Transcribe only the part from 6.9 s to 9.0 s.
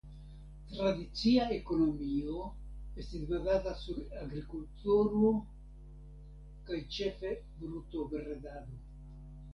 ĉefe brutobredado.